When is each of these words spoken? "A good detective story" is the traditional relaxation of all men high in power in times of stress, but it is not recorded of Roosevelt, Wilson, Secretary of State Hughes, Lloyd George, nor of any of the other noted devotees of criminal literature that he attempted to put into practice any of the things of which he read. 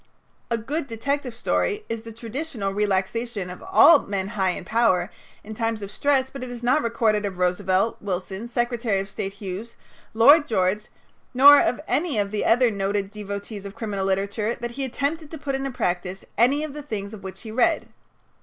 "A 0.49 0.57
good 0.57 0.87
detective 0.87 1.35
story" 1.35 1.85
is 1.87 2.01
the 2.01 2.11
traditional 2.11 2.73
relaxation 2.73 3.51
of 3.51 3.61
all 3.61 3.99
men 3.99 4.29
high 4.29 4.49
in 4.49 4.65
power 4.65 5.11
in 5.43 5.53
times 5.53 5.83
of 5.83 5.91
stress, 5.91 6.31
but 6.31 6.43
it 6.43 6.49
is 6.49 6.63
not 6.63 6.81
recorded 6.81 7.23
of 7.23 7.37
Roosevelt, 7.37 8.01
Wilson, 8.01 8.47
Secretary 8.47 8.97
of 8.99 9.07
State 9.07 9.33
Hughes, 9.33 9.75
Lloyd 10.15 10.47
George, 10.47 10.87
nor 11.35 11.61
of 11.61 11.79
any 11.87 12.17
of 12.17 12.31
the 12.31 12.43
other 12.45 12.71
noted 12.71 13.11
devotees 13.11 13.63
of 13.63 13.75
criminal 13.75 14.03
literature 14.07 14.55
that 14.55 14.71
he 14.71 14.85
attempted 14.85 15.29
to 15.29 15.37
put 15.37 15.53
into 15.53 15.69
practice 15.69 16.25
any 16.35 16.63
of 16.63 16.73
the 16.73 16.81
things 16.81 17.13
of 17.13 17.21
which 17.21 17.41
he 17.41 17.51
read. 17.51 17.87